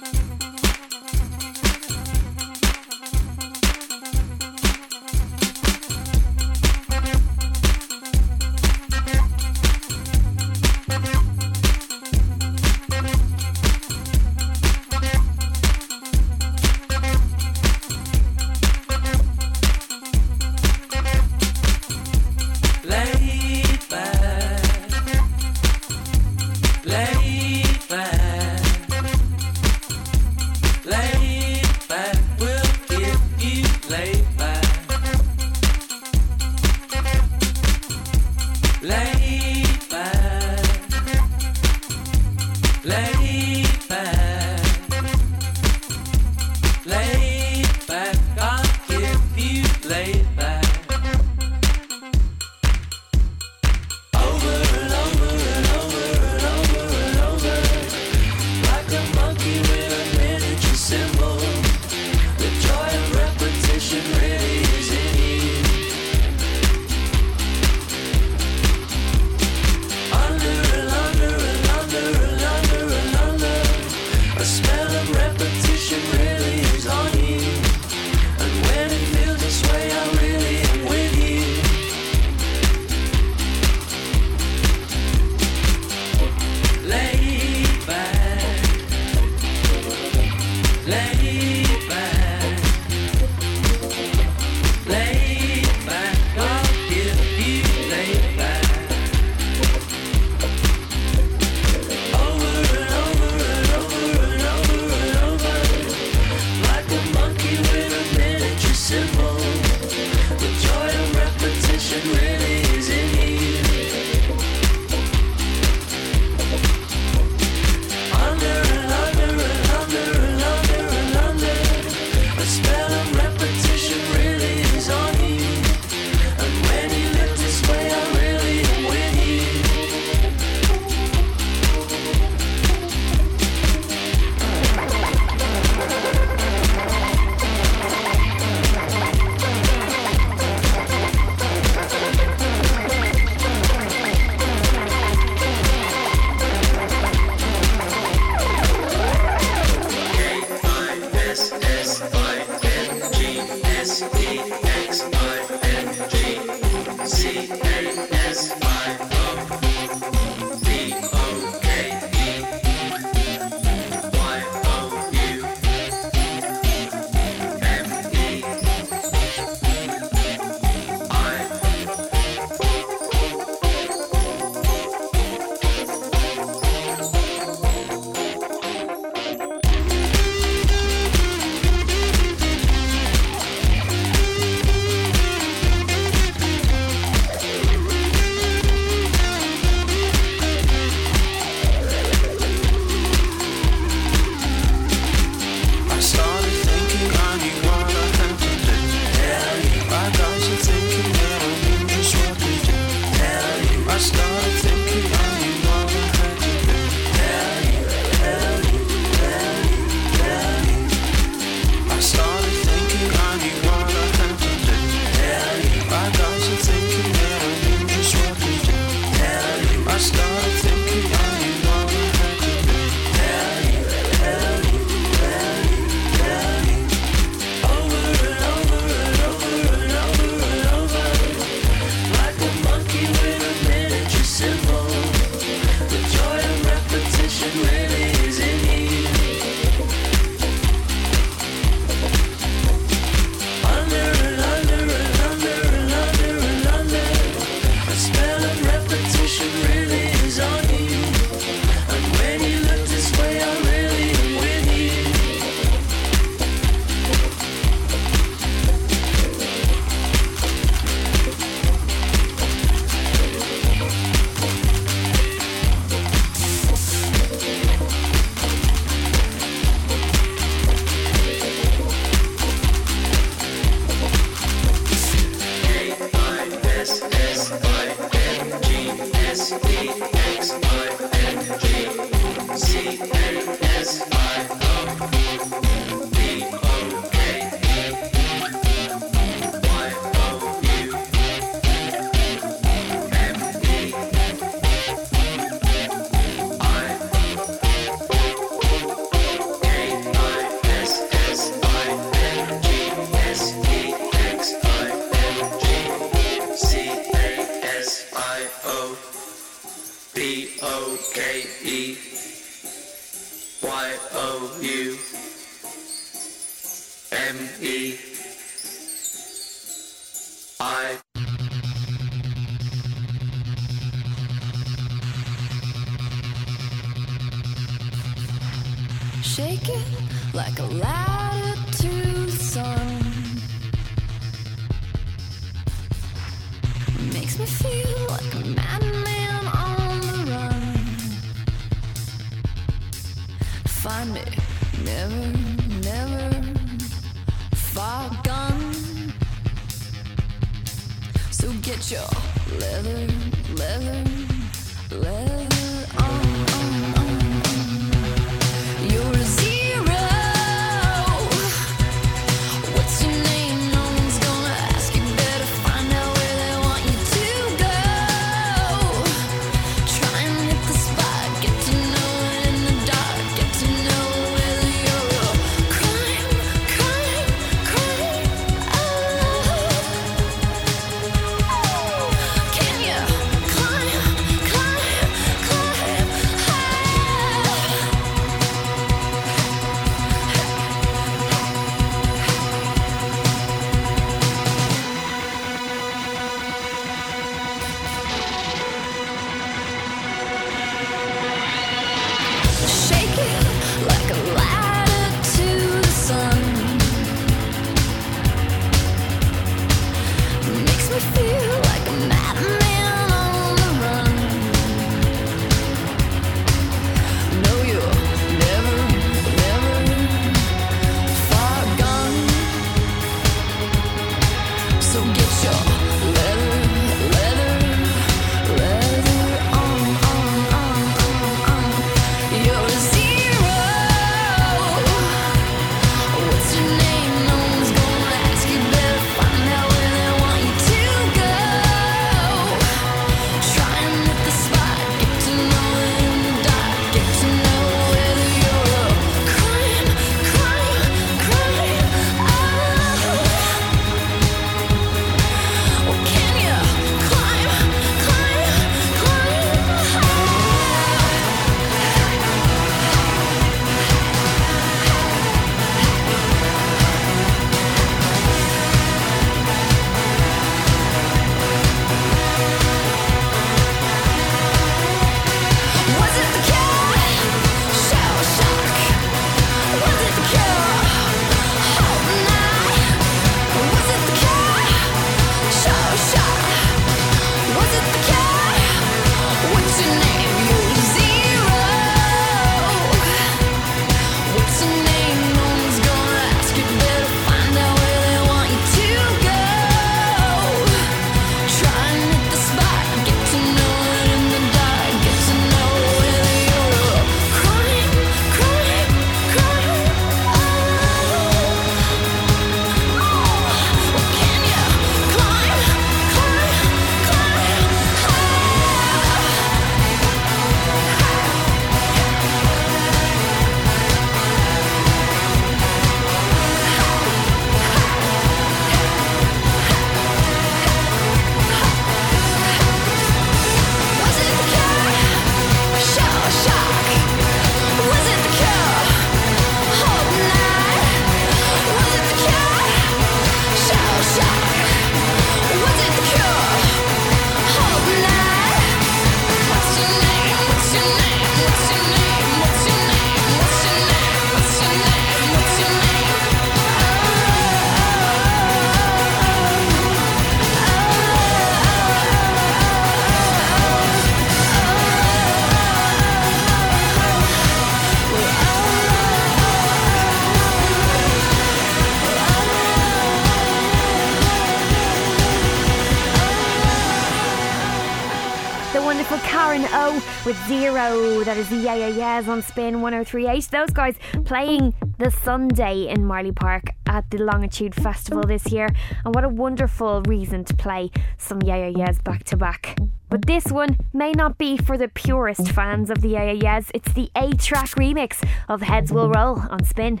Hero. 580.66 581.22
That 581.22 581.36
is 581.36 581.48
the 581.48 581.58
Yeah 581.58 581.76
Yeah 581.76 582.18
Yeahs 582.18 582.28
on 582.28 582.42
Spin 582.42 582.80
1038. 582.80 583.50
Those 583.52 583.70
guys 583.70 583.94
playing 584.24 584.74
the 584.98 585.12
Sunday 585.12 585.86
in 585.86 586.04
Marlay 586.04 586.34
Park 586.34 586.70
at 586.86 587.08
the 587.08 587.18
Longitude 587.18 587.72
Festival 587.72 588.24
this 588.24 588.50
year. 588.50 588.68
And 589.04 589.14
what 589.14 589.22
a 589.22 589.28
wonderful 589.28 590.02
reason 590.08 590.44
to 590.44 590.54
play 590.54 590.90
some 591.18 591.40
Yeah 591.42 591.68
Yeah 591.68 591.86
Yeahs 591.86 592.00
back 592.00 592.24
to 592.24 592.36
back. 592.36 592.76
But 593.08 593.26
this 593.26 593.46
one 593.46 593.78
may 593.92 594.10
not 594.10 594.38
be 594.38 594.56
for 594.56 594.76
the 594.76 594.88
purest 594.88 595.52
fans 595.52 595.88
of 595.88 596.00
the 596.00 596.08
Yeah 596.08 596.32
Yeah 596.32 596.56
Yeahs. 596.56 596.72
It's 596.74 596.92
the 596.94 597.10
A-Trak 597.14 597.76
remix 597.76 598.28
of 598.48 598.62
Heads 598.62 598.92
Will 598.92 599.08
Roll 599.08 599.38
on 599.48 599.62
Spin. 599.62 600.00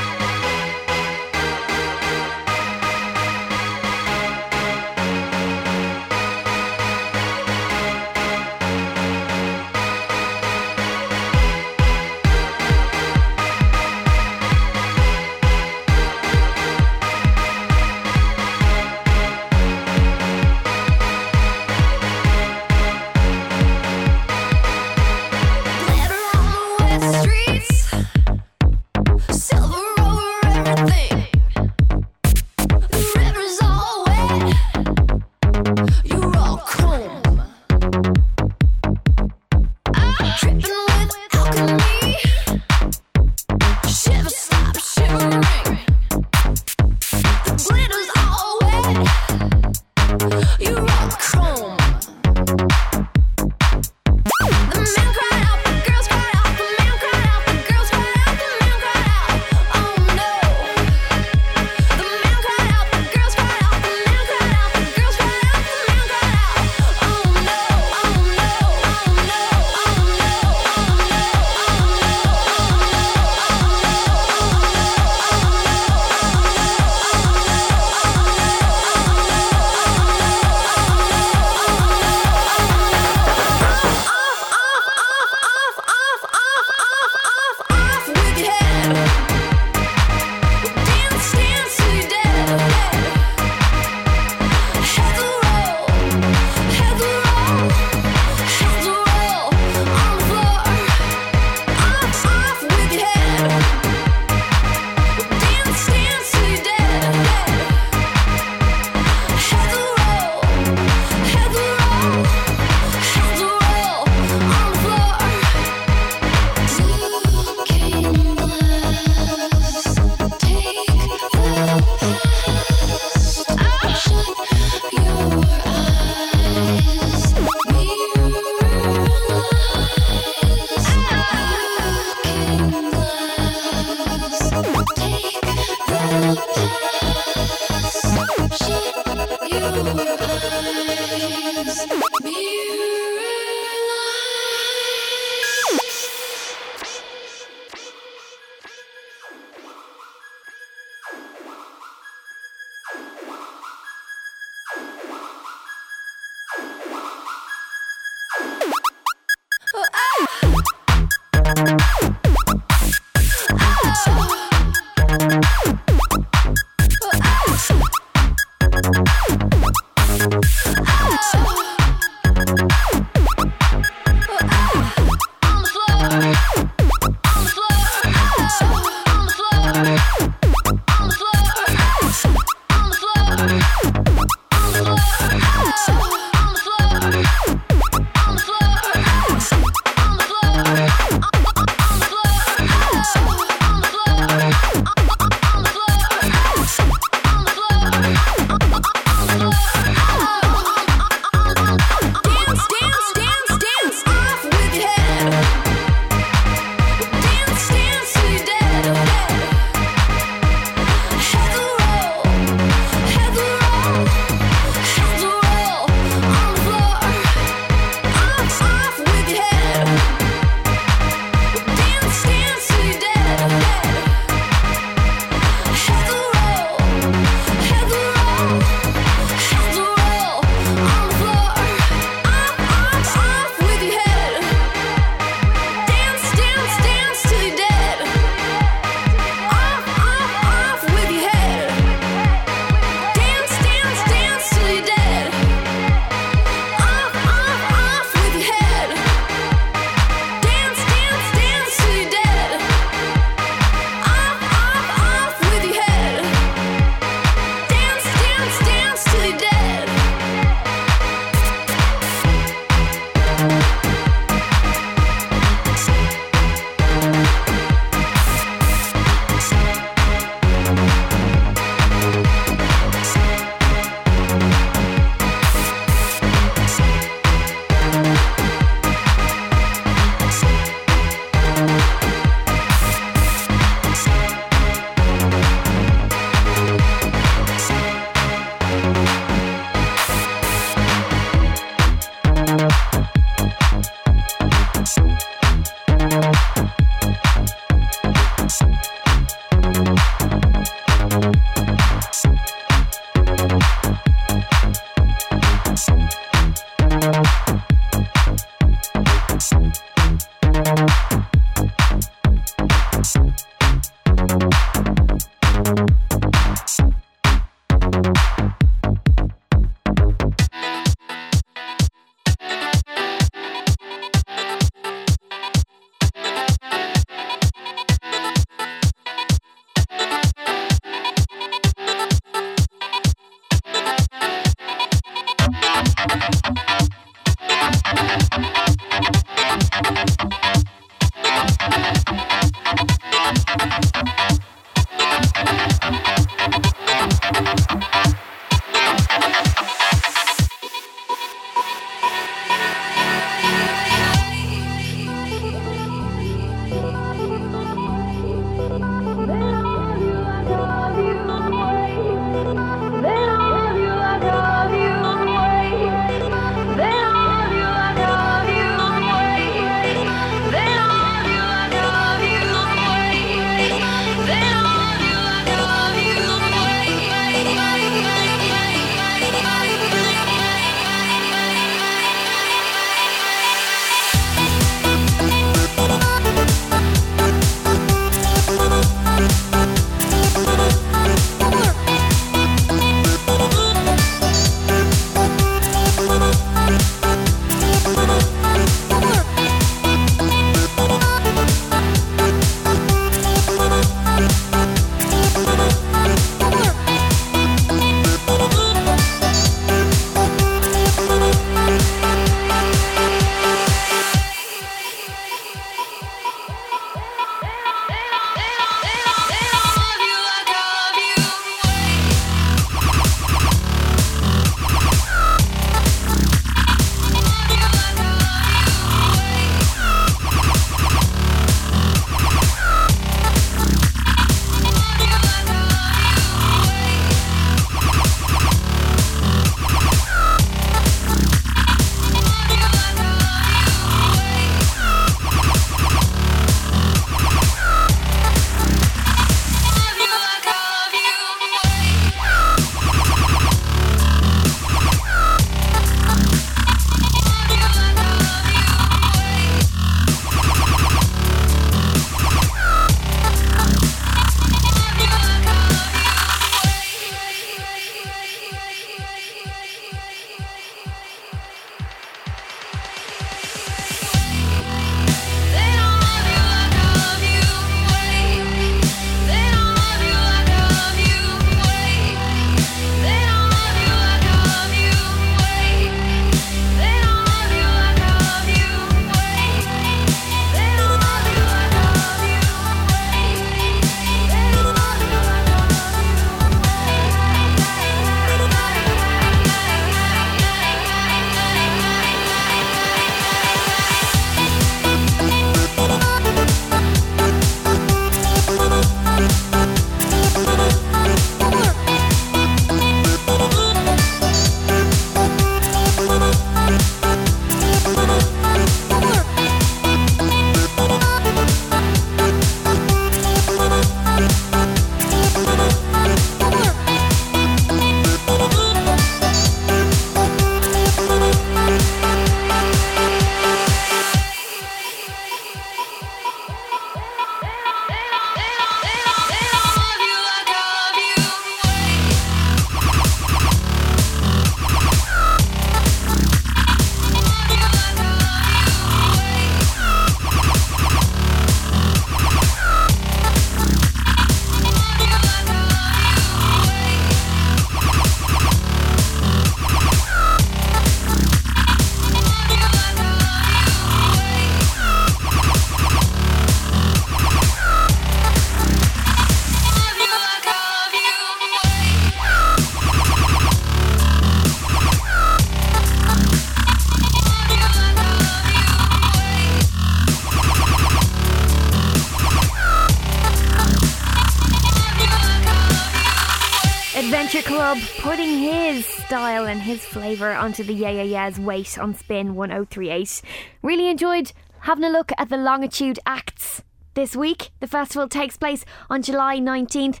Flavour 589.94 590.32
onto 590.32 590.64
the 590.64 590.74
Yeah 590.74 590.90
Yeah 590.90 591.02
Yeah's 591.02 591.38
weight 591.38 591.78
on 591.78 591.94
Spin 591.94 592.34
1038. 592.34 593.22
Really 593.62 593.88
enjoyed 593.88 594.32
having 594.62 594.82
a 594.82 594.90
look 594.90 595.12
at 595.16 595.28
the 595.28 595.36
Longitude 595.36 596.00
acts. 596.04 596.62
This 596.94 597.14
week, 597.14 597.50
the 597.60 597.68
festival 597.68 598.08
takes 598.08 598.36
place 598.36 598.64
on 598.90 599.02
July 599.02 599.38
19th 599.38 600.00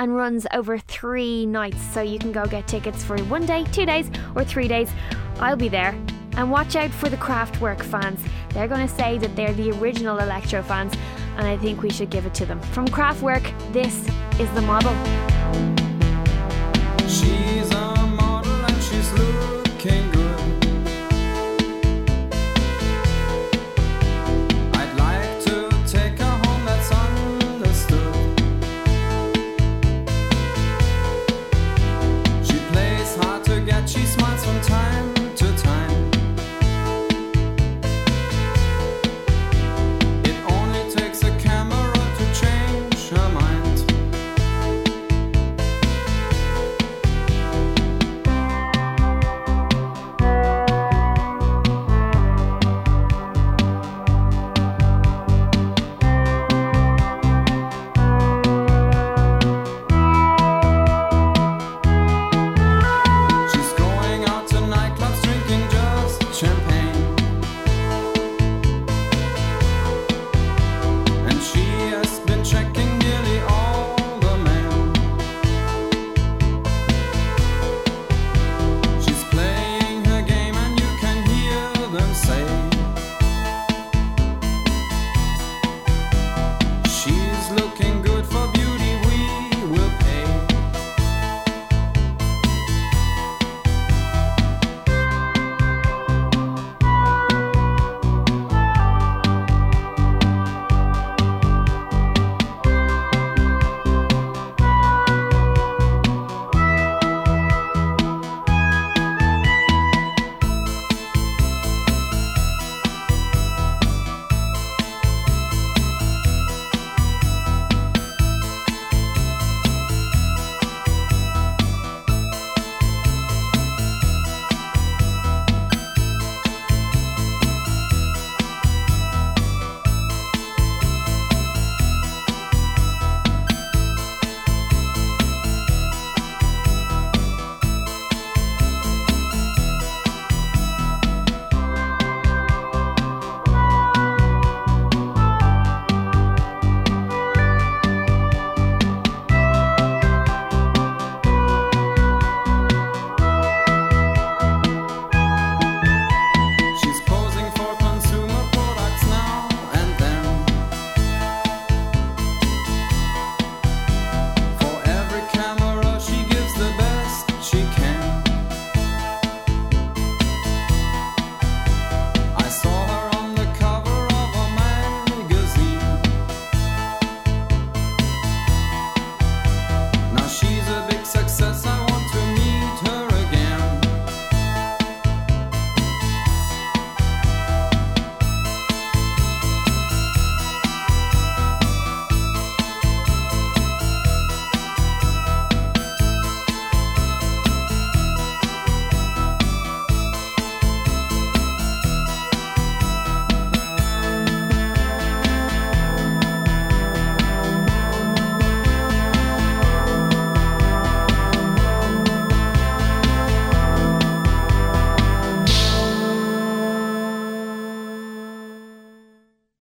and 0.00 0.16
runs 0.16 0.44
over 0.52 0.76
three 0.76 1.46
nights, 1.46 1.80
so 1.94 2.02
you 2.02 2.18
can 2.18 2.32
go 2.32 2.46
get 2.46 2.66
tickets 2.66 3.04
for 3.04 3.16
one 3.26 3.46
day, 3.46 3.62
two 3.70 3.86
days, 3.86 4.10
or 4.34 4.42
three 4.42 4.66
days. 4.66 4.90
I'll 5.38 5.54
be 5.54 5.68
there. 5.68 5.96
And 6.36 6.50
watch 6.50 6.74
out 6.74 6.90
for 6.90 7.08
the 7.08 7.16
Kraftwerk 7.16 7.80
fans. 7.80 8.20
They're 8.48 8.66
going 8.66 8.88
to 8.88 8.92
say 8.92 9.18
that 9.18 9.36
they're 9.36 9.52
the 9.52 9.70
original 9.78 10.18
electro 10.18 10.64
fans, 10.64 10.94
and 11.36 11.46
I 11.46 11.56
think 11.58 11.80
we 11.80 11.90
should 11.90 12.10
give 12.10 12.26
it 12.26 12.34
to 12.34 12.44
them. 12.44 12.58
From 12.72 12.88
Kraftwerk, 12.88 13.72
this 13.72 13.94
is 14.40 14.50
the 14.54 14.62
model. 14.62 15.31